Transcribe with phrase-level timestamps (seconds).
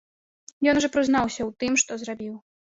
[0.73, 2.35] Ён ужо прызнаўся ў тым, што зрабіў.